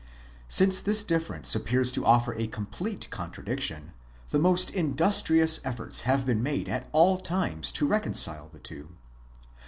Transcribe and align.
Since 0.47 0.79
this 0.81 1.03
difference 1.03 1.53
appears 1.53 1.91
to 1.91 2.03
offer 2.03 2.33
a 2.33 2.47
complete 2.47 3.07
contradiction, 3.11 3.93
the 4.31 4.39
most 4.39 4.71
industrious 4.71 5.59
efforts 5.63 6.01
have 6.09 6.25
been 6.25 6.41
made 6.41 6.67
at 6.67 6.89
all 6.91 7.19
times 7.19 7.71
to 7.73 7.85
reconcile 7.85 8.49
the 8.49 8.57
two. 8.57 8.95